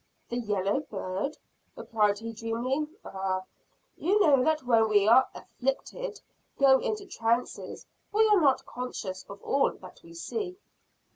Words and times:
"The 0.29 0.39
yellow 0.39 0.79
bird!" 0.79 1.37
replied 1.75 2.17
he 2.17 2.33
dreamily. 2.33 2.87
"Ah! 3.05 3.43
you 3.95 4.19
know 4.19 4.43
that 4.43 4.63
when 4.63 4.89
we 4.89 5.05
that 5.05 5.11
are 5.11 5.27
'afflicted' 5.35 6.19
go 6.57 6.79
into 6.79 7.05
trances, 7.05 7.85
we 8.11 8.27
are 8.29 8.41
not 8.41 8.65
conscious 8.65 9.23
of 9.29 9.39
all 9.43 9.69
that 9.73 10.01
we 10.01 10.15
see." 10.15 10.57